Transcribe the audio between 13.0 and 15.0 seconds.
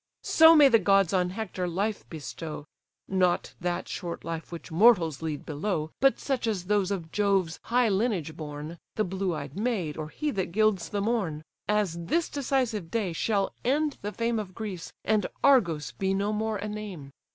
shall end the fame Of Greece,